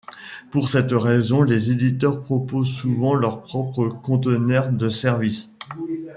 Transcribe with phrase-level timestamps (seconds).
[0.49, 5.51] Pour cette raison, les éditeurs proposent souvent leur propre conteneur de services.